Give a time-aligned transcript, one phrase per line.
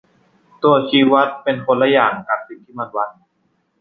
[0.63, 3.09] ตัวชี้วัดเป็นคนละอย่างกับสิ่งที่มันวัด